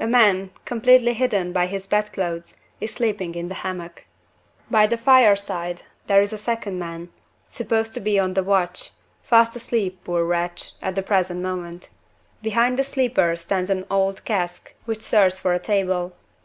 A 0.00 0.06
man, 0.08 0.50
completely 0.64 1.12
hidden 1.12 1.52
by 1.52 1.66
his 1.68 1.86
bedclothes, 1.86 2.60
is 2.80 2.92
sleeping 2.92 3.36
in 3.36 3.48
the 3.48 3.54
hammock. 3.54 4.04
By 4.68 4.88
the 4.88 4.96
fireside 4.96 5.82
there 6.08 6.20
is 6.20 6.32
a 6.32 6.38
second 6.38 6.76
man 6.80 7.10
supposed 7.46 7.94
to 7.94 8.00
be 8.00 8.18
on 8.18 8.34
the 8.34 8.42
watch 8.42 8.90
fast 9.22 9.54
asleep, 9.54 10.00
poor 10.02 10.24
wretch! 10.24 10.72
at 10.82 10.96
the 10.96 11.04
present 11.04 11.40
moment. 11.40 11.88
Behind 12.42 12.76
the 12.76 12.82
sleeper 12.82 13.36
stands 13.36 13.70
an 13.70 13.86
old 13.92 14.24
cask, 14.24 14.74
which 14.86 15.02
serves 15.02 15.38
for 15.38 15.52
a 15.54 15.60
table. 15.60 16.16